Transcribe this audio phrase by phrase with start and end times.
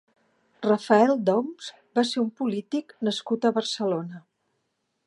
[0.67, 1.67] Rafael d'Oms
[1.99, 4.27] va ser un polític nascut a Barcelona.